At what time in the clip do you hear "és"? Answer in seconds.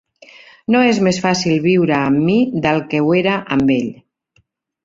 0.91-1.01